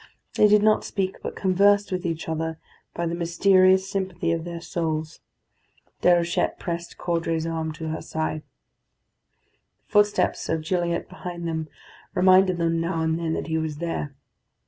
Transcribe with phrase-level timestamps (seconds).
[0.33, 2.57] They did not speak, but conversed with each other
[2.95, 5.19] by the mysterious sympathy of their souls.
[6.01, 8.41] Déruchette pressed Caudray's arm to her side.
[9.85, 11.67] The footsteps of Gilliatt behind them
[12.15, 14.15] reminded them now and then that he was there.